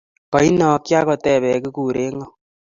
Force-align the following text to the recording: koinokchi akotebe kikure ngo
koinokchi 0.31 0.91
akotebe 0.99 1.49
kikure 1.63 2.05
ngo 2.13 2.27